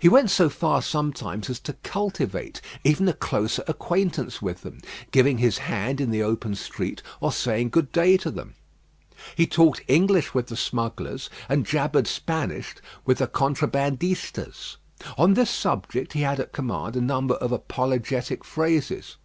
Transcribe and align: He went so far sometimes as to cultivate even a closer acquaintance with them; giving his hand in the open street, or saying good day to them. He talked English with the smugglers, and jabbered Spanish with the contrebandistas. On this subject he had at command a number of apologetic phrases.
He 0.00 0.08
went 0.10 0.28
so 0.30 0.50
far 0.50 0.82
sometimes 0.82 1.48
as 1.48 1.58
to 1.60 1.72
cultivate 1.72 2.60
even 2.84 3.08
a 3.08 3.14
closer 3.14 3.64
acquaintance 3.66 4.42
with 4.42 4.60
them; 4.60 4.80
giving 5.12 5.38
his 5.38 5.56
hand 5.56 5.98
in 5.98 6.10
the 6.10 6.22
open 6.22 6.54
street, 6.56 7.02
or 7.22 7.32
saying 7.32 7.70
good 7.70 7.90
day 7.90 8.18
to 8.18 8.30
them. 8.30 8.52
He 9.34 9.46
talked 9.46 9.82
English 9.88 10.34
with 10.34 10.48
the 10.48 10.58
smugglers, 10.58 11.30
and 11.48 11.64
jabbered 11.64 12.06
Spanish 12.06 12.74
with 13.06 13.16
the 13.16 13.26
contrebandistas. 13.26 14.76
On 15.16 15.32
this 15.32 15.48
subject 15.48 16.12
he 16.12 16.20
had 16.20 16.38
at 16.38 16.52
command 16.52 16.94
a 16.94 17.00
number 17.00 17.36
of 17.36 17.50
apologetic 17.50 18.44
phrases. 18.44 19.16